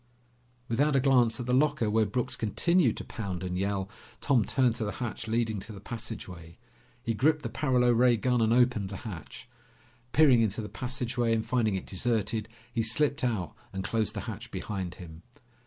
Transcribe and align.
Without 0.67 0.95
a 0.95 0.99
glance 0.99 1.39
at 1.39 1.45
the 1.45 1.53
locker 1.53 1.87
where 1.87 2.07
Brooks 2.07 2.35
continued 2.35 2.97
to 2.97 3.03
pound 3.03 3.43
and 3.43 3.55
yell, 3.55 3.87
Tom 4.19 4.43
turned 4.43 4.73
to 4.77 4.83
the 4.83 4.93
hatch 4.93 5.27
leading 5.27 5.59
to 5.59 5.71
the 5.71 5.79
passageway. 5.79 6.57
He 7.03 7.13
gripped 7.13 7.43
the 7.43 7.49
paralo 7.49 7.91
ray 7.91 8.17
gun 8.17 8.41
and 8.41 8.51
opened 8.51 8.89
the 8.89 8.97
hatch. 9.05 9.47
Peering 10.11 10.41
into 10.41 10.59
the 10.61 10.69
passageway 10.69 11.35
and 11.35 11.45
finding 11.45 11.75
it 11.75 11.85
deserted, 11.85 12.49
he 12.73 12.81
slipped 12.81 13.23
out 13.23 13.53
and 13.71 13.83
closed 13.83 14.15
the 14.15 14.21
hatch 14.21 14.49
behind 14.49 14.95
him. 14.95 15.21